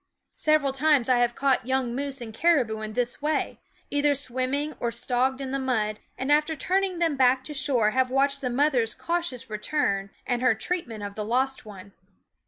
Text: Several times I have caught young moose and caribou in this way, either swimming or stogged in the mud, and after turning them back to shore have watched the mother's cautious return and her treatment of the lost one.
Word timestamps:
Several 0.39 0.71
times 0.71 1.09
I 1.09 1.19
have 1.19 1.35
caught 1.35 1.67
young 1.67 1.93
moose 1.93 2.21
and 2.21 2.33
caribou 2.33 2.81
in 2.81 2.93
this 2.93 3.21
way, 3.21 3.59
either 3.91 4.15
swimming 4.15 4.73
or 4.79 4.89
stogged 4.91 5.39
in 5.41 5.51
the 5.51 5.59
mud, 5.59 5.99
and 6.17 6.31
after 6.31 6.55
turning 6.55 6.97
them 6.97 7.15
back 7.15 7.43
to 7.43 7.53
shore 7.53 7.91
have 7.91 8.09
watched 8.09 8.41
the 8.41 8.49
mother's 8.49 8.95
cautious 8.95 9.47
return 9.47 10.09
and 10.25 10.41
her 10.41 10.55
treatment 10.55 11.03
of 11.03 11.13
the 11.13 11.23
lost 11.23 11.67
one. 11.67 11.93